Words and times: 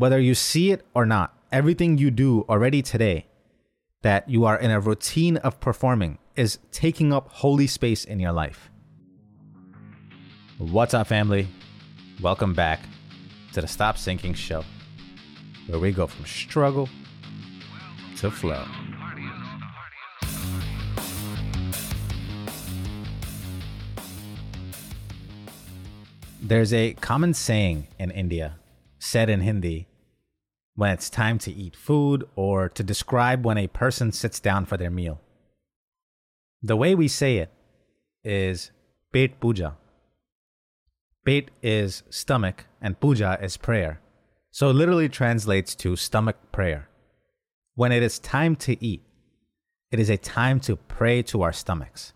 Whether 0.00 0.18
you 0.18 0.34
see 0.34 0.70
it 0.70 0.82
or 0.94 1.04
not, 1.04 1.36
everything 1.52 1.98
you 1.98 2.10
do 2.10 2.46
already 2.48 2.80
today 2.80 3.26
that 4.00 4.30
you 4.30 4.46
are 4.46 4.58
in 4.58 4.70
a 4.70 4.80
routine 4.80 5.36
of 5.36 5.60
performing 5.60 6.16
is 6.36 6.58
taking 6.72 7.12
up 7.12 7.28
holy 7.28 7.66
space 7.66 8.06
in 8.06 8.18
your 8.18 8.32
life. 8.32 8.70
What's 10.56 10.94
up, 10.94 11.06
family? 11.06 11.48
Welcome 12.22 12.54
back 12.54 12.80
to 13.52 13.60
the 13.60 13.66
Stop 13.66 13.98
Sinking 13.98 14.32
Show, 14.32 14.64
where 15.66 15.78
we 15.78 15.92
go 15.92 16.06
from 16.06 16.24
struggle 16.24 16.88
to 18.16 18.30
flow. 18.30 18.64
There's 26.40 26.72
a 26.72 26.94
common 26.94 27.34
saying 27.34 27.88
in 27.98 28.10
India, 28.10 28.56
said 28.98 29.28
in 29.28 29.42
Hindi, 29.42 29.88
when 30.74 30.90
it's 30.90 31.10
time 31.10 31.38
to 31.38 31.52
eat 31.52 31.76
food 31.76 32.26
or 32.36 32.68
to 32.68 32.82
describe 32.82 33.44
when 33.44 33.58
a 33.58 33.66
person 33.66 34.12
sits 34.12 34.40
down 34.40 34.64
for 34.64 34.76
their 34.76 34.90
meal. 34.90 35.20
The 36.62 36.76
way 36.76 36.94
we 36.94 37.08
say 37.08 37.38
it 37.38 37.50
is 38.24 38.70
pet 39.12 39.40
puja. 39.40 39.76
Pet 41.24 41.50
is 41.62 42.02
stomach 42.10 42.66
and 42.80 43.00
puja 43.00 43.38
is 43.42 43.56
prayer. 43.56 44.00
So 44.50 44.70
it 44.70 44.74
literally 44.74 45.08
translates 45.08 45.74
to 45.76 45.96
stomach 45.96 46.36
prayer. 46.52 46.88
When 47.74 47.92
it 47.92 48.02
is 48.02 48.18
time 48.18 48.56
to 48.56 48.82
eat, 48.84 49.02
it 49.90 49.98
is 49.98 50.10
a 50.10 50.16
time 50.16 50.60
to 50.60 50.76
pray 50.76 51.22
to 51.24 51.42
our 51.42 51.52
stomachs. 51.52 52.12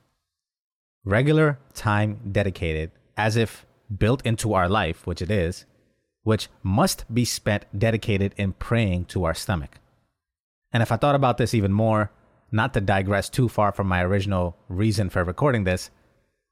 Regular 1.04 1.58
time 1.74 2.20
dedicated 2.32 2.90
as 3.16 3.36
if 3.36 3.66
built 3.98 4.24
into 4.24 4.54
our 4.54 4.68
life, 4.68 5.06
which 5.06 5.22
it 5.22 5.30
is, 5.30 5.64
which 6.24 6.48
must 6.62 7.04
be 7.14 7.24
spent 7.24 7.64
dedicated 7.76 8.34
in 8.36 8.52
praying 8.54 9.04
to 9.04 9.24
our 9.24 9.34
stomach. 9.34 9.78
And 10.72 10.82
if 10.82 10.90
I 10.90 10.96
thought 10.96 11.14
about 11.14 11.38
this 11.38 11.54
even 11.54 11.72
more, 11.72 12.10
not 12.50 12.74
to 12.74 12.80
digress 12.80 13.28
too 13.28 13.48
far 13.48 13.72
from 13.72 13.86
my 13.86 14.02
original 14.02 14.56
reason 14.68 15.08
for 15.08 15.22
recording 15.22 15.64
this, 15.64 15.90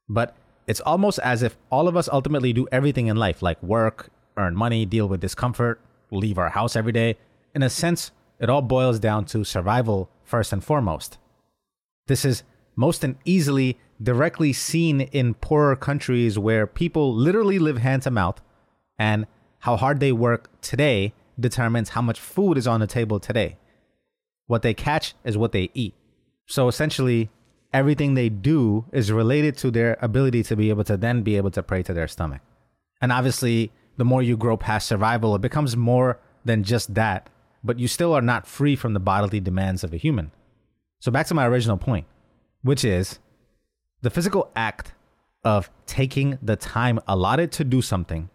but 0.09 0.37
it's 0.67 0.81
almost 0.81 1.19
as 1.21 1.43
if 1.43 1.57
all 1.71 1.89
of 1.89 1.97
us 1.97 2.09
ultimately 2.13 2.53
do 2.53 2.69
everything 2.71 3.09
in 3.09 3.17
life, 3.17 3.43
like 3.43 3.63
work, 3.63 4.11
earn 4.37 4.55
money, 4.55 4.87
deal 4.87 5.09
with 5.09 5.21
discomfort, 5.21 5.81
leave 6.11 6.39
our 6.39 6.51
house 6.51 6.77
every 6.77 6.93
day. 6.93 7.17
In 7.55 7.63
a 7.63 7.71
sense, 7.71 8.13
it 8.39 8.49
all 8.49 8.63
boils 8.63 8.99
down 8.99 9.25
to 9.27 9.45
survival 9.45 10.09
first 10.23 10.53
and 10.53 10.63
foremost. 10.63 11.19
This 12.07 12.25
is 12.25 12.43
most 12.77 13.05
and 13.05 13.17
easily 13.25 13.79
directly 14.03 14.53
seen 14.53 15.01
in 15.01 15.35
poorer 15.35 15.77
countries 15.77 16.39
where 16.39 16.67
people 16.67 17.15
literally 17.15 17.59
live 17.59 17.79
hand 17.79 18.03
to 18.03 18.11
mouth 18.11 18.41
and 18.99 19.27
how 19.63 19.77
hard 19.77 20.01
they 20.01 20.11
work 20.11 20.51
today 20.61 21.13
determines 21.39 21.91
how 21.91 22.03
much 22.03 22.19
food 22.19 22.59
is 22.59 22.67
on 22.67 22.81
the 22.81 22.87
table 22.87 23.21
today. 23.21 23.57
What 24.49 24.63
they 24.63 24.75
catch 24.75 25.15
is 25.23 25.39
what 25.39 25.53
they 25.53 25.71
eat. 25.73 25.95
So 26.47 26.67
essentially, 26.67 27.31
everything 27.73 28.15
they 28.15 28.29
do 28.29 28.87
is 28.93 29.13
related 29.13 29.57
to 29.59 29.71
their 29.71 29.97
ability 30.03 30.43
to 30.45 30.57
be 30.57 30.69
able 30.69 30.83
to 30.85 30.97
then 30.97 31.23
be 31.23 31.37
able 31.37 31.53
to 31.53 31.63
pray 31.63 31.85
to 31.85 31.95
their 31.95 32.09
stomach. 32.09 32.41
And 33.01 33.13
obviously, 33.13 33.71
the 33.99 34.05
more 34.05 34.21
you 34.21 34.37
grow 34.37 34.57
past 34.57 34.89
survival, 34.89 35.37
it 35.37 35.41
becomes 35.41 35.77
more 35.77 36.19
than 36.45 36.65
just 36.65 36.95
that, 36.95 37.31
but 37.63 37.79
you 37.79 37.87
still 37.87 38.13
are 38.15 38.21
not 38.21 38.49
free 38.49 38.75
from 38.75 38.95
the 38.95 39.01
bodily 39.01 39.39
demands 39.39 39.85
of 39.85 39.95
a 39.95 39.97
human. 39.97 40.33
So 40.99 41.13
back 41.13 41.29
to 41.29 41.35
my 41.35 41.47
original 41.47 41.77
point, 41.77 42.07
which 42.63 42.85
is 42.85 43.21
the 44.01 44.11
physical 44.11 44.51
act 44.57 44.93
of 45.45 45.71
taking 45.87 46.37
the 46.43 46.57
time 46.57 46.99
allotted 47.07 47.53
to 47.53 47.65
do 47.65 47.81
something 47.81 48.29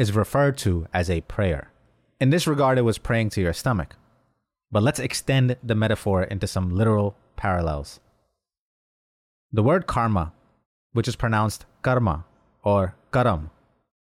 is 0.00 0.16
referred 0.16 0.56
to 0.56 0.86
as 0.94 1.10
a 1.10 1.20
prayer. 1.20 1.70
In 2.20 2.30
this 2.30 2.46
regard, 2.46 2.78
it 2.78 2.88
was 2.88 2.96
praying 2.96 3.28
to 3.30 3.42
your 3.42 3.52
stomach. 3.52 3.96
But 4.72 4.82
let's 4.82 4.98
extend 4.98 5.56
the 5.62 5.74
metaphor 5.74 6.22
into 6.22 6.46
some 6.46 6.74
literal 6.74 7.16
parallels. 7.36 8.00
The 9.52 9.62
word 9.62 9.86
karma, 9.86 10.32
which 10.94 11.06
is 11.06 11.16
pronounced 11.16 11.66
karma 11.82 12.24
or 12.62 12.94
karam, 13.12 13.50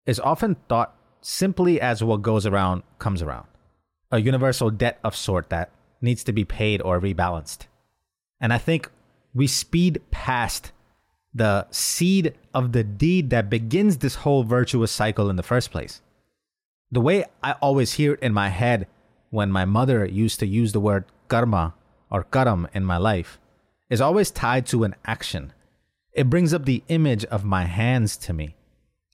is 0.06 0.20
often 0.20 0.54
thought 0.68 0.94
simply 1.20 1.80
as 1.80 2.04
what 2.04 2.22
goes 2.22 2.46
around 2.46 2.84
comes 3.00 3.20
around, 3.20 3.48
a 4.12 4.20
universal 4.20 4.70
debt 4.70 5.00
of 5.02 5.16
sort 5.16 5.50
that 5.50 5.72
needs 6.00 6.22
to 6.22 6.32
be 6.32 6.44
paid 6.44 6.80
or 6.80 7.00
rebalanced. 7.00 7.66
And 8.40 8.52
I 8.52 8.58
think 8.58 8.88
we 9.34 9.48
speed 9.48 10.00
past 10.12 10.70
the 11.38 11.66
seed 11.70 12.34
of 12.52 12.72
the 12.72 12.84
deed 12.84 13.30
that 13.30 13.50
begins 13.50 13.98
this 13.98 14.16
whole 14.16 14.44
virtuous 14.44 14.92
cycle 14.92 15.30
in 15.30 15.36
the 15.36 15.42
first 15.42 15.70
place. 15.70 16.02
The 16.90 17.00
way 17.00 17.24
I 17.42 17.52
always 17.52 17.94
hear 17.94 18.14
it 18.14 18.22
in 18.22 18.32
my 18.32 18.48
head 18.48 18.86
when 19.30 19.50
my 19.50 19.64
mother 19.64 20.04
used 20.04 20.40
to 20.40 20.46
use 20.46 20.72
the 20.72 20.80
word 20.80 21.04
karma 21.28 21.74
or 22.10 22.24
karam 22.24 22.68
in 22.72 22.84
my 22.84 22.96
life 22.96 23.38
is 23.90 24.00
always 24.00 24.30
tied 24.30 24.66
to 24.66 24.84
an 24.84 24.94
action. 25.04 25.52
It 26.12 26.30
brings 26.30 26.52
up 26.54 26.64
the 26.64 26.82
image 26.88 27.24
of 27.26 27.44
my 27.44 27.64
hands 27.64 28.16
to 28.18 28.32
me. 28.32 28.56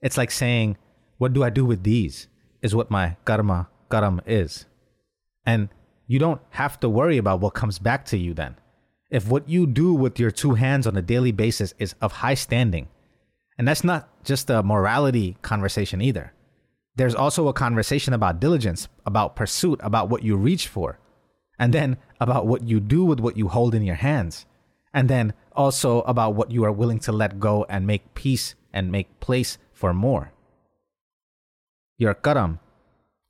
It's 0.02 0.16
like 0.16 0.30
saying, 0.30 0.76
What 1.18 1.32
do 1.32 1.42
I 1.42 1.50
do 1.50 1.64
with 1.64 1.82
these? 1.82 2.28
is 2.62 2.74
what 2.74 2.90
my 2.90 3.16
karma, 3.26 3.68
karam 3.90 4.22
is. 4.26 4.64
And 5.44 5.68
you 6.06 6.18
don't 6.18 6.40
have 6.50 6.80
to 6.80 6.88
worry 6.88 7.18
about 7.18 7.40
what 7.40 7.52
comes 7.52 7.78
back 7.78 8.06
to 8.06 8.16
you 8.16 8.32
then 8.32 8.56
if 9.14 9.28
what 9.28 9.48
you 9.48 9.64
do 9.64 9.94
with 9.94 10.19
your 10.19 10.32
two 10.32 10.54
hands 10.54 10.88
on 10.88 10.97
a 10.97 11.02
daily 11.02 11.30
basis 11.30 11.72
is 11.78 11.94
of 12.00 12.10
high 12.14 12.34
standing. 12.34 12.88
And 13.56 13.69
that's 13.69 13.84
not 13.84 14.08
just 14.25 14.50
a 14.50 14.60
morality 14.60 15.36
conversation 15.41 16.02
either. 16.02 16.32
There's 16.97 17.14
also 17.14 17.47
a 17.47 17.52
conversation 17.52 18.12
about 18.12 18.41
diligence, 18.41 18.88
about 19.06 19.36
pursuit, 19.36 19.78
about 19.84 20.10
what 20.10 20.25
you 20.25 20.36
reach 20.36 20.66
for, 20.66 20.98
and 21.60 21.72
then 21.72 21.97
about 22.20 22.48
what 22.48 22.64
you 22.64 22.80
do 22.80 23.04
with 23.04 23.20
what 23.20 23.36
you 23.36 23.47
hold 23.47 23.72
in 23.72 23.84
your 23.84 23.94
hands, 23.94 24.47
and 24.92 25.08
then 25.08 25.32
also 25.52 26.00
about 26.02 26.34
what 26.34 26.50
you 26.50 26.64
are 26.64 26.72
willing 26.72 26.98
to 26.98 27.12
let 27.12 27.38
go 27.38 27.64
and 27.69 27.86
make 27.86 28.14
peace 28.14 28.56
and 28.72 28.91
make 28.91 29.20
place 29.20 29.58
for 29.72 29.94
more. 29.94 30.32
Your 31.98 32.14
karam 32.14 32.58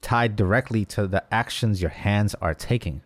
tied 0.00 0.34
directly 0.34 0.86
to 0.86 1.06
the 1.06 1.24
actions 1.30 1.82
your 1.82 1.90
hands 1.90 2.34
are 2.40 2.54
taking. 2.54 3.02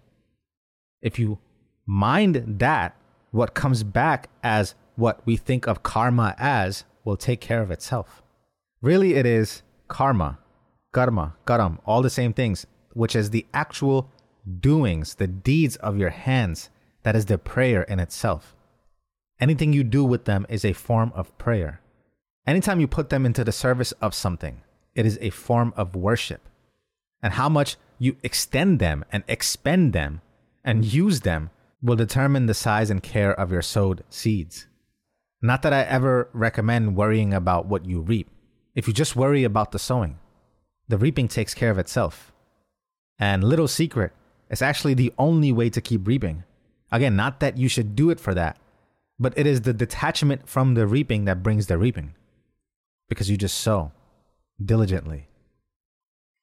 If 1.03 1.19
you 1.19 1.39
mind 1.89 2.45
that, 2.61 2.95
what 3.31 3.55
comes 3.55 3.83
back 3.83 4.29
as 4.43 4.75
what 4.95 5.25
we 5.25 5.37
think 5.37 5.67
of 5.67 5.83
karma 5.83 6.35
as 6.39 6.85
will 7.03 7.17
take 7.17 7.41
care 7.41 7.63
of 7.63 7.71
itself. 7.71 8.23
Really, 8.83 9.15
it 9.15 9.25
is 9.25 9.63
karma, 9.89 10.39
karma, 10.93 11.35
karam, 11.47 11.79
all 11.87 12.03
the 12.03 12.11
same 12.11 12.35
things, 12.35 12.67
which 12.93 13.17
is 13.17 13.31
the 13.31 13.47
actual 13.55 14.11
doings, 14.61 15.15
the 15.15 15.27
deeds 15.27 15.77
of 15.77 15.97
your 15.97 16.11
hands, 16.11 16.69
that 17.05 17.17
is 17.17 17.27
the 17.27 17.39
prayer 17.39 17.83
in 17.85 18.01
itself. 18.01 18.55
Anything 19.41 19.73
you 19.73 19.83
do 19.83 20.05
with 20.05 20.27
them 20.27 20.45
is 20.49 20.65
a 20.65 20.75
form 20.75 21.11
of 21.15 21.37
prayer. 21.39 21.81
Anytime 22.47 22.81
you 22.81 22.87
put 22.87 23.09
them 23.09 23.25
into 23.25 23.45
the 23.45 23.53
service 23.53 23.93
of 23.93 24.15
something, 24.15 24.61
it 24.95 25.07
is 25.07 25.19
a 25.23 25.31
form 25.31 25.73
of 25.77 25.95
worship. 25.95 26.49
And 27.23 27.35
how 27.35 27.49
much 27.49 27.77
you 27.99 28.17
extend 28.23 28.79
them 28.79 29.05
and 29.11 29.25
expend 29.27 29.93
them 29.93 30.21
and 30.65 30.85
use 30.85 31.21
them 31.21 31.51
will 31.83 31.97
determine 31.97 32.47
the 32.47 32.55
size 32.55 32.91
and 32.91 33.03
care 33.03 33.33
of 33.39 33.53
your 33.53 33.63
sowed 33.63 34.05
seeds. 34.11 34.67
Not 35.41 35.63
that 35.63 35.73
I 35.73 35.83
ever 35.83 36.29
recommend 36.33 36.97
worrying 36.97 37.33
about 37.33 37.67
what 37.67 37.87
you 37.87 38.01
reap. 38.01 38.29
If 38.75 38.89
you 38.89 38.93
just 38.93 39.17
worry 39.17 39.45
about 39.45 39.73
the 39.73 39.79
sowing, 39.79 40.19
the 40.89 40.99
reaping 40.99 41.29
takes 41.29 41.55
care 41.55 41.71
of 41.71 41.79
itself. 41.79 42.33
And 43.19 43.45
little 43.45 43.69
secret, 43.69 44.13
it's 44.51 44.63
actually 44.63 44.95
the 44.95 45.13
only 45.19 45.53
way 45.53 45.71
to 45.71 45.81
keep 45.81 46.07
reaping. 46.07 46.45
Again, 46.91 47.17
not 47.17 47.41
that 47.41 47.57
you 47.57 47.69
should 47.69 47.95
do 47.95 48.11
it 48.11 48.19
for 48.19 48.35
that, 48.35 48.57
but 49.19 49.37
it 49.37 49.47
is 49.47 49.63
the 49.63 49.73
detachment 49.73 50.49
from 50.49 50.75
the 50.75 50.87
reaping 50.87 51.25
that 51.27 51.43
brings 51.43 51.67
the 51.67 51.79
reaping. 51.79 52.15
Because 53.09 53.31
you 53.31 53.37
just 53.37 53.59
sow 53.59 53.93
diligently. 54.65 55.29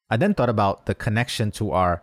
I 0.08 0.16
then 0.16 0.34
thought 0.34 0.48
about 0.48 0.86
the 0.86 0.94
connection 0.94 1.50
to 1.52 1.72
our 1.72 2.02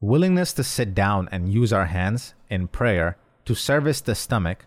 willingness 0.00 0.52
to 0.54 0.64
sit 0.64 0.94
down 0.94 1.28
and 1.30 1.52
use 1.52 1.72
our 1.72 1.86
hands 1.86 2.34
in 2.48 2.68
prayer 2.68 3.16
to 3.44 3.54
service 3.54 4.00
the 4.00 4.14
stomach 4.14 4.66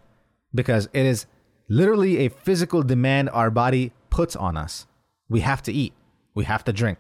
because 0.53 0.87
it 0.93 1.05
is 1.05 1.25
literally 1.67 2.17
a 2.17 2.29
physical 2.29 2.83
demand 2.83 3.29
our 3.29 3.49
body 3.49 3.91
puts 4.09 4.35
on 4.35 4.55
us. 4.55 4.85
We 5.27 5.39
have 5.39 5.63
to 5.63 5.73
eat, 5.73 5.93
we 6.35 6.45
have 6.45 6.63
to 6.65 6.73
drink, 6.73 6.99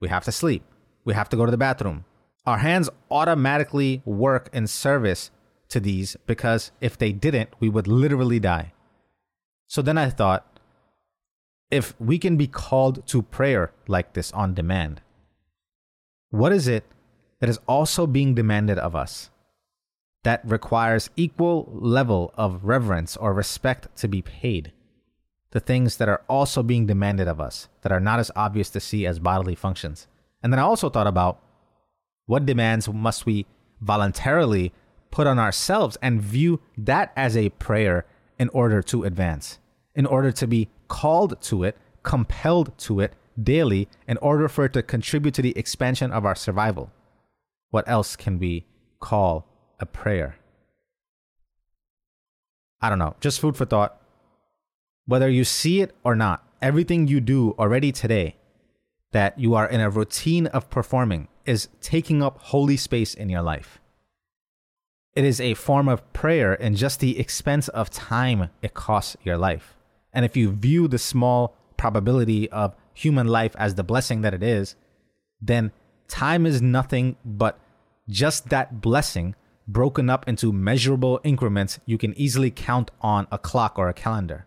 we 0.00 0.08
have 0.08 0.24
to 0.24 0.32
sleep, 0.32 0.62
we 1.04 1.12
have 1.12 1.28
to 1.28 1.36
go 1.36 1.44
to 1.44 1.50
the 1.50 1.58
bathroom. 1.58 2.04
Our 2.46 2.58
hands 2.58 2.88
automatically 3.10 4.02
work 4.04 4.48
in 4.52 4.66
service 4.66 5.30
to 5.68 5.80
these 5.80 6.16
because 6.26 6.70
if 6.80 6.96
they 6.96 7.12
didn't, 7.12 7.50
we 7.60 7.68
would 7.68 7.88
literally 7.88 8.40
die. 8.40 8.72
So 9.66 9.82
then 9.82 9.98
I 9.98 10.10
thought, 10.10 10.60
if 11.70 12.00
we 12.00 12.18
can 12.18 12.36
be 12.36 12.46
called 12.46 13.06
to 13.08 13.20
prayer 13.20 13.72
like 13.88 14.12
this 14.12 14.32
on 14.32 14.54
demand, 14.54 15.02
what 16.30 16.52
is 16.52 16.68
it 16.68 16.84
that 17.40 17.50
is 17.50 17.58
also 17.66 18.06
being 18.06 18.34
demanded 18.34 18.78
of 18.78 18.94
us 18.94 19.30
that 20.24 20.40
requires 20.44 21.10
equal 21.16 21.70
level 21.72 22.32
of 22.36 22.64
reverence 22.64 23.16
or 23.16 23.32
respect 23.32 23.94
to 23.96 24.08
be 24.08 24.22
paid 24.22 24.72
the 25.52 25.60
things 25.60 25.96
that 25.96 26.08
are 26.08 26.22
also 26.28 26.62
being 26.62 26.86
demanded 26.86 27.28
of 27.28 27.40
us 27.40 27.68
that 27.82 27.92
are 27.92 28.00
not 28.00 28.18
as 28.18 28.30
obvious 28.34 28.68
to 28.70 28.80
see 28.80 29.06
as 29.06 29.18
bodily 29.18 29.54
functions 29.54 30.08
And 30.42 30.52
then 30.52 30.60
I 30.60 30.62
also 30.62 30.90
thought 30.90 31.06
about 31.06 31.40
what 32.26 32.46
demands 32.46 32.88
must 32.88 33.26
we 33.26 33.46
voluntarily 33.80 34.72
put 35.10 35.26
on 35.26 35.38
ourselves 35.38 35.96
and 36.02 36.20
view 36.20 36.60
that 36.76 37.12
as 37.16 37.36
a 37.36 37.50
prayer 37.50 38.04
in 38.38 38.48
order 38.50 38.82
to 38.82 39.04
advance, 39.04 39.58
in 39.94 40.06
order 40.06 40.30
to 40.32 40.46
be 40.46 40.68
called 40.88 41.40
to 41.42 41.64
it, 41.64 41.76
compelled 42.02 42.76
to 42.78 43.00
it 43.00 43.14
daily, 43.42 43.88
in 44.06 44.16
order 44.18 44.48
for 44.48 44.66
it 44.66 44.72
to 44.74 44.82
contribute 44.82 45.34
to 45.34 45.42
the 45.42 45.56
expansion 45.56 46.12
of 46.12 46.24
our 46.24 46.34
survival. 46.34 46.90
What 47.70 47.88
else 47.88 48.16
can 48.16 48.38
we 48.38 48.66
call 49.00 49.46
a 49.78 49.86
prayer? 49.86 50.36
I 52.80 52.88
don't 52.88 52.98
know, 52.98 53.16
just 53.20 53.40
food 53.40 53.56
for 53.56 53.64
thought. 53.64 54.00
Whether 55.06 55.28
you 55.28 55.44
see 55.44 55.80
it 55.80 55.94
or 56.04 56.14
not, 56.14 56.46
everything 56.60 57.06
you 57.06 57.20
do 57.20 57.54
already 57.58 57.92
today 57.92 58.36
that 59.12 59.38
you 59.38 59.54
are 59.54 59.68
in 59.68 59.80
a 59.80 59.90
routine 59.90 60.46
of 60.48 60.68
performing 60.68 61.28
is 61.44 61.68
taking 61.80 62.22
up 62.22 62.38
holy 62.38 62.76
space 62.76 63.14
in 63.14 63.28
your 63.28 63.42
life. 63.42 63.80
It 65.14 65.24
is 65.24 65.40
a 65.40 65.54
form 65.54 65.88
of 65.88 66.12
prayer 66.12 66.52
and 66.60 66.76
just 66.76 67.00
the 67.00 67.18
expense 67.18 67.68
of 67.68 67.88
time 67.88 68.50
it 68.60 68.74
costs 68.74 69.16
your 69.22 69.38
life. 69.38 69.74
And 70.12 70.24
if 70.24 70.36
you 70.36 70.52
view 70.52 70.88
the 70.88 70.98
small 70.98 71.56
probability 71.76 72.50
of 72.50 72.74
human 72.92 73.26
life 73.26 73.54
as 73.58 73.74
the 73.74 73.84
blessing 73.84 74.20
that 74.22 74.34
it 74.34 74.42
is, 74.42 74.76
then 75.40 75.72
time 76.08 76.46
is 76.46 76.62
nothing 76.62 77.16
but 77.24 77.58
just 78.08 78.48
that 78.50 78.80
blessing 78.80 79.34
broken 79.68 80.08
up 80.08 80.28
into 80.28 80.52
measurable 80.52 81.20
increments 81.24 81.80
you 81.86 81.98
can 81.98 82.16
easily 82.18 82.50
count 82.50 82.90
on 83.00 83.26
a 83.32 83.38
clock 83.38 83.78
or 83.78 83.88
a 83.88 83.94
calendar. 83.94 84.46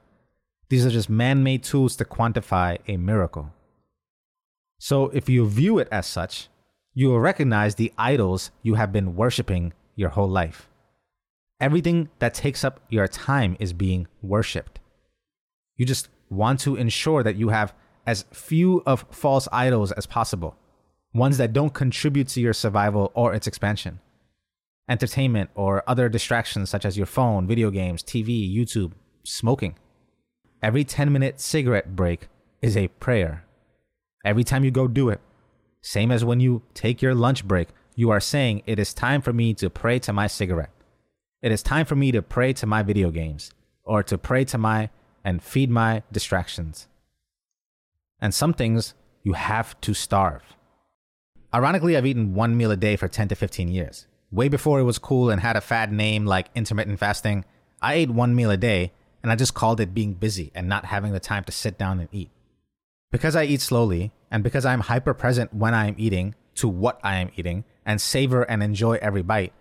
These 0.70 0.86
are 0.86 0.92
just 0.92 1.10
man 1.10 1.44
made 1.44 1.64
tools 1.64 1.96
to 1.98 2.06
quantify 2.06 2.78
a 2.88 2.98
miracle. 2.98 3.52
So, 4.80 5.10
if 5.10 5.28
you 5.28 5.48
view 5.48 5.78
it 5.80 5.90
as 5.92 6.08
such, 6.08 6.48
you 6.94 7.10
will 7.10 7.20
recognize 7.20 7.76
the 7.76 7.92
idols 7.98 8.52
you 8.64 8.76
have 8.76 8.94
been 8.94 9.16
worshiping 9.16 9.74
your 9.96 10.10
whole 10.10 10.30
life. 10.30 10.70
Everything 11.60 12.10
that 12.20 12.34
takes 12.34 12.64
up 12.64 12.80
your 12.88 13.08
time 13.08 13.58
is 13.60 13.74
being 13.74 14.08
worshiped. 14.22 14.80
You 15.76 15.86
just 15.86 16.08
want 16.30 16.62
to 16.62 16.76
ensure 16.76 17.24
that 17.24 17.36
you 17.36 17.50
have 17.50 17.74
as 18.06 18.26
few 18.32 18.82
of 18.86 19.06
false 19.12 19.48
idols 19.52 19.92
as 19.92 20.06
possible, 20.06 20.56
ones 21.14 21.38
that 21.38 21.54
don't 21.54 21.74
contribute 21.74 22.28
to 22.30 22.42
your 22.42 22.54
survival 22.54 23.12
or 23.14 23.34
its 23.34 23.48
expansion. 23.48 24.00
Entertainment 24.88 25.50
or 25.56 25.84
other 25.88 26.10
distractions 26.10 26.70
such 26.70 26.86
as 26.86 26.98
your 26.98 27.06
phone, 27.06 27.48
video 27.48 27.70
games, 27.70 28.04
TV, 28.04 28.54
YouTube, 28.54 28.94
smoking. 29.24 29.76
Every 30.62 30.84
10 30.84 31.12
minute 31.12 31.40
cigarette 31.40 31.96
break 31.96 32.28
is 32.62 32.76
a 32.76 32.88
prayer 32.88 33.46
Every 34.26 34.44
time 34.44 34.64
you 34.64 34.72
go 34.72 34.88
do 34.88 35.10
it, 35.10 35.22
same 35.82 36.12
as 36.12 36.26
when 36.26 36.40
you 36.40 36.62
take 36.74 37.02
your 37.02 37.16
lunch 37.16 37.48
break, 37.48 37.70
you 37.96 38.10
are 38.10 38.20
saying, 38.20 38.64
It 38.66 38.80
is 38.80 38.94
time 38.94 39.22
for 39.22 39.32
me 39.32 39.54
to 39.56 39.70
pray 39.70 40.00
to 40.00 40.14
my 40.14 40.28
cigarette. 40.28 40.72
It 41.42 41.52
is 41.54 41.64
time 41.64 41.86
for 41.86 41.96
me 41.96 42.12
to 42.12 42.22
pray 42.22 42.52
to 42.54 42.66
my 42.66 42.84
video 42.84 43.12
games, 43.12 43.52
or 43.84 44.04
to 44.04 44.18
pray 44.18 44.44
to 44.46 44.58
my 44.58 44.90
and 45.24 45.42
feed 45.42 45.70
my 45.70 46.04
distractions. 46.12 46.88
And 48.20 48.34
some 48.34 48.54
things 48.54 48.94
you 49.24 49.34
have 49.34 49.80
to 49.82 49.94
starve. 49.94 50.44
Ironically, 51.52 51.98
I've 51.98 52.06
eaten 52.06 52.36
one 52.36 52.56
meal 52.56 52.70
a 52.70 52.78
day 52.78 52.96
for 52.96 53.08
10 53.08 53.30
to 53.30 53.36
15 53.36 53.70
years. 53.70 54.06
Way 54.32 54.50
before 54.50 54.80
it 54.80 54.84
was 54.84 55.00
cool 55.00 55.32
and 55.32 55.42
had 55.42 55.56
a 55.56 55.62
fad 55.62 55.92
name 55.92 56.26
like 56.28 56.50
intermittent 56.54 57.00
fasting, 57.00 57.44
I 57.82 57.96
ate 57.96 58.12
one 58.12 58.36
meal 58.36 58.52
a 58.52 58.58
day 58.58 58.92
and 59.24 59.32
I 59.32 59.36
just 59.36 59.56
called 59.56 59.80
it 59.80 59.96
being 59.96 60.14
busy 60.14 60.52
and 60.54 60.70
not 60.70 60.86
having 60.86 61.12
the 61.12 61.20
time 61.20 61.44
to 61.46 61.52
sit 61.52 61.78
down 61.78 62.00
and 62.00 62.10
eat. 62.12 62.30
Because 63.12 63.36
I 63.36 63.46
eat 63.46 63.62
slowly 63.62 64.12
and 64.30 64.44
because 64.44 64.64
I'm 64.64 64.82
hyper 64.82 65.16
present 65.16 65.52
when 65.52 65.74
I 65.74 65.88
am 65.88 65.96
eating 65.98 66.36
to 66.56 66.68
what 66.68 67.00
I 67.04 67.16
am 67.16 67.32
eating 67.36 67.64
and 67.84 68.00
savor 68.00 68.44
and 68.44 68.62
enjoy 68.62 69.00
every 69.02 69.24
bite, 69.24 69.54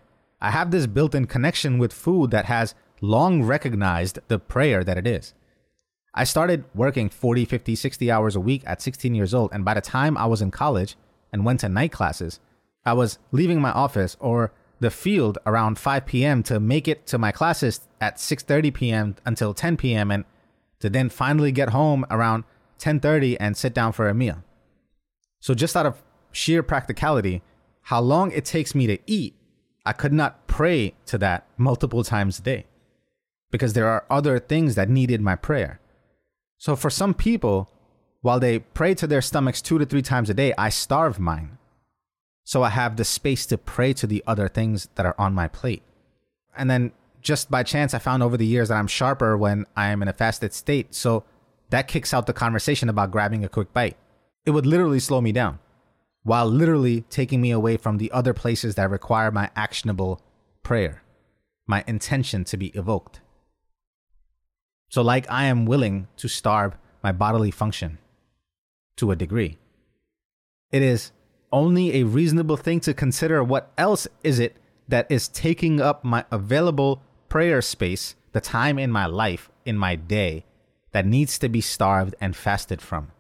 I 0.43 0.50
have 0.50 0.70
this 0.70 0.87
built 0.87 1.14
in 1.14 1.26
connection 1.26 1.79
with 1.79 1.94
food 1.94 2.31
that 2.32 2.44
has 2.44 2.75
long 3.00 3.43
recognized 3.43 4.19
the 4.29 4.38
prayer 4.38 4.85
that 4.85 4.99
it 4.99 5.06
is. 5.06 5.32
I 6.14 6.25
started 6.25 6.64
working 6.75 7.08
40, 7.08 7.46
50, 7.46 7.75
60 7.75 8.11
hours 8.11 8.37
a 8.37 8.40
week 8.40 8.62
at 8.67 8.82
16 8.82 9.14
years 9.14 9.32
old, 9.32 9.50
and 9.52 9.64
by 9.64 9.75
the 9.75 9.81
time 9.81 10.19
I 10.19 10.26
was 10.26 10.43
in 10.43 10.50
college 10.50 10.96
and 11.32 11.44
went 11.44 11.60
to 11.60 11.69
night 11.69 11.92
classes, 11.92 12.40
I 12.84 12.92
was 12.92 13.19
leaving 13.32 13.60
my 13.60 13.70
office 13.70 14.16
or 14.20 14.52
the 14.80 14.90
field 14.90 15.38
around 15.44 15.78
5 15.78 16.06
p.m. 16.06 16.42
to 16.44 16.60
make 16.60 16.86
it 16.88 17.06
to 17.08 17.19
my 17.19 17.32
classes 17.32 17.80
at 18.00 18.16
6:30 18.16 18.72
p.m. 18.72 19.16
until 19.25 19.52
10 19.52 19.76
p.m. 19.76 20.10
and 20.10 20.25
to 20.80 20.88
then 20.88 21.08
finally 21.08 21.52
get 21.52 21.70
home 21.70 22.06
around 22.10 22.44
10:30 22.78 23.36
and 23.40 23.56
sit 23.56 23.75
down 23.75 23.92
for 23.92 24.08
a 24.08 24.14
meal. 24.14 24.42
So 25.40 25.54
just 25.54 25.76
out 25.76 25.86
of 25.86 26.02
sheer 26.32 26.62
practicality, 26.62 27.42
how 27.82 28.00
long 28.00 28.30
it 28.32 28.44
takes 28.44 28.75
me 28.75 28.86
to 28.86 28.98
eat, 29.06 29.34
I 29.84 29.92
could 29.92 30.12
not 30.12 30.46
pray 30.46 30.94
to 31.06 31.19
that 31.19 31.46
multiple 31.56 32.04
times 32.04 32.38
a 32.38 32.42
day 32.42 32.66
because 33.50 33.72
there 33.72 33.88
are 33.88 34.04
other 34.10 34.38
things 34.38 34.75
that 34.75 34.88
needed 34.90 35.20
my 35.20 35.34
prayer. 35.34 35.80
So 36.58 36.76
for 36.76 36.90
some 36.90 37.14
people, 37.14 37.70
while 38.20 38.41
they 38.41 38.59
pray 38.59 38.94
to 38.94 39.06
their 39.06 39.23
stomachs 39.23 39.62
2 39.62 39.79
to 39.79 39.87
3 39.87 40.03
times 40.03 40.31
a 40.31 40.35
day, 40.35 40.53
I 40.59 40.69
starve 40.69 41.19
mine. 41.19 41.59
So 42.44 42.62
I 42.62 42.70
have 42.70 42.97
the 42.97 43.05
space 43.05 43.47
to 43.47 43.59
pray 43.59 43.93
to 43.94 44.06
the 44.06 44.25
other 44.26 44.49
things 44.49 44.88
that 44.97 45.06
are 45.06 45.15
on 45.19 45.35
my 45.35 45.49
plate. 45.49 45.82
And 46.56 46.70
then 46.70 46.93
just 47.20 47.50
by 47.50 47.62
chance 47.62 47.94
I 47.94 47.99
found 47.99 48.23
over 48.23 48.37
the 48.37 48.47
years 48.47 48.69
that 48.69 48.79
I'm 48.79 48.87
sharper 48.87 49.37
when 49.37 49.67
I 49.76 49.88
am 49.88 50.03
in 50.03 50.09
a 50.09 50.12
fasted 50.12 50.53
state. 50.53 50.94
So 50.94 51.25
that 51.70 51.88
kicks 51.88 52.15
out 52.15 52.26
the 52.26 52.32
conversation 52.32 52.88
about 52.88 53.11
grabbing 53.11 53.44
a 53.44 53.49
quick 53.49 53.73
bite. 53.73 53.97
It 54.47 54.50
would 54.53 54.67
literally 54.67 55.00
slow 55.00 55.21
me 55.21 55.32
down 55.32 55.59
while 56.23 56.47
literally 56.47 57.03
taking 57.03 57.41
me 57.41 57.50
away 57.50 57.76
from 57.76 57.99
the 57.99 58.11
other 58.12 58.35
places 58.35 58.75
that 58.75 58.91
require 58.91 59.31
my 59.31 59.50
actionable 59.55 60.21
prayer, 60.62 61.03
my 61.67 61.85
intention 61.87 62.44
to 62.44 62.56
be 62.56 62.69
evoked. 62.69 63.21
So, 64.88 65.03
like, 65.03 65.31
I 65.31 65.44
am 65.44 65.67
willing 65.67 66.09
to 66.17 66.29
starve 66.29 66.76
my 67.03 67.12
bodily 67.12 67.50
function 67.50 67.99
to 68.99 69.11
a 69.11 69.17
degree. 69.17 69.59
It 70.71 70.83
is 70.83 71.12
only 71.50 71.97
a 71.97 72.05
reasonable 72.05 72.56
thing 72.56 72.81
to 72.81 72.95
consider 72.95 73.43
what 73.43 73.73
else 73.79 74.06
is 74.23 74.39
it 74.39 74.56
that 74.87 75.06
is 75.11 75.29
taking 75.29 75.81
up 75.81 76.05
my 76.05 76.25
available 76.31 77.03
prayer 77.29 77.62
space, 77.62 78.17
the 78.33 78.41
time 78.41 78.79
in 78.79 78.91
my 78.91 79.06
life, 79.06 79.50
in 79.65 79.77
my 79.77 79.97
day, 79.97 80.45
that 80.93 81.06
needs 81.06 81.39
to 81.39 81.49
be 81.49 81.61
starved 81.61 82.15
and 82.21 82.35
fasted 82.35 82.81
from, 82.81 83.12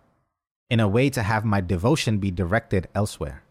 in 0.70 0.80
a 0.80 0.88
way 0.88 1.10
to 1.10 1.22
have 1.22 1.44
my 1.44 1.60
devotion 1.60 2.18
be 2.18 2.30
directed 2.30 2.88
elsewhere. 2.94 3.42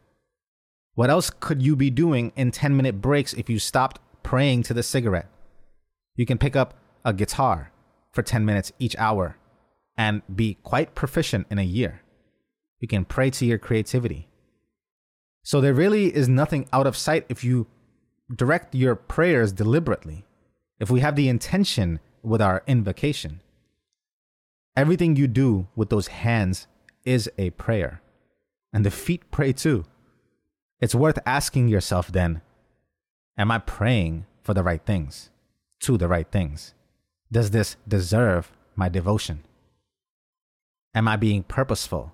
What 0.95 1.11
else 1.11 1.29
could 1.29 1.61
you 1.61 1.75
be 1.75 1.91
doing 1.91 2.31
in 2.35 2.51
10 2.51 2.75
minute 2.75 3.01
breaks 3.01 3.33
if 3.33 3.49
you 3.49 3.59
stopped 3.59 3.99
praying 4.23 4.63
to 4.63 4.73
the 4.73 4.81
cigarette? 4.81 5.29
You 6.15 6.25
can 6.25 6.39
pick 6.39 6.55
up 6.55 6.73
a 7.05 7.13
guitar 7.13 7.71
for 8.11 8.23
10 8.23 8.43
minutes 8.43 8.71
each 8.79 8.95
hour 8.97 9.37
and 9.95 10.23
be 10.33 10.57
quite 10.63 10.95
proficient 10.95 11.45
in 11.51 11.59
a 11.59 11.63
year. 11.63 12.01
You 12.79 12.87
can 12.87 13.05
pray 13.05 13.29
to 13.31 13.45
your 13.45 13.57
creativity. 13.57 14.27
So 15.43 15.61
there 15.61 15.73
really 15.73 16.15
is 16.15 16.27
nothing 16.27 16.67
out 16.71 16.87
of 16.87 16.97
sight 16.97 17.25
if 17.29 17.43
you 17.43 17.67
direct 18.33 18.75
your 18.75 18.95
prayers 18.95 19.51
deliberately. 19.51 20.25
If 20.79 20.89
we 20.91 20.99
have 20.99 21.15
the 21.15 21.29
intention 21.29 21.99
with 22.21 22.41
our 22.41 22.63
invocation, 22.67 23.41
Everything 24.77 25.15
you 25.15 25.27
do 25.27 25.67
with 25.75 25.89
those 25.89 26.05
hands 26.05 26.67
is 27.03 27.27
a 27.39 27.49
prayer. 27.49 27.99
And 28.71 28.85
the 28.85 28.91
feet 28.91 29.31
pray 29.31 29.51
too. 29.51 29.85
It's 30.79 30.93
worth 30.93 31.17
asking 31.25 31.67
yourself 31.67 32.11
then 32.11 32.41
Am 33.39 33.49
I 33.49 33.57
praying 33.57 34.27
for 34.43 34.53
the 34.53 34.61
right 34.61 34.85
things, 34.85 35.31
to 35.79 35.97
the 35.97 36.07
right 36.07 36.31
things? 36.31 36.75
Does 37.31 37.49
this 37.49 37.75
deserve 37.87 38.51
my 38.75 38.87
devotion? 38.87 39.43
Am 40.93 41.07
I 41.07 41.15
being 41.15 41.41
purposeful, 41.41 42.13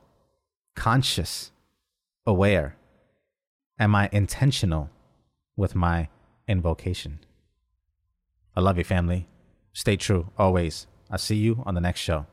conscious, 0.75 1.51
aware? 2.25 2.75
Am 3.80 3.96
I 3.96 4.10
intentional 4.12 4.89
with 5.56 5.75
my 5.75 6.10
invocation? 6.48 7.20
I 8.56 8.62
love 8.62 8.77
you, 8.77 8.84
family. 8.84 9.27
Stay 9.74 9.98
true 9.98 10.30
always. 10.38 10.88
I'll 11.10 11.18
see 11.18 11.36
you 11.36 11.63
on 11.65 11.74
the 11.74 11.82
next 11.82 12.00
show. 12.00 12.25